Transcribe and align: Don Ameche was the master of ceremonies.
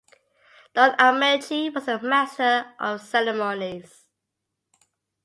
Don 0.73 0.95
Ameche 0.97 1.71
was 1.75 1.85
the 1.85 1.99
master 2.01 2.73
of 2.79 3.01
ceremonies. 3.01 4.07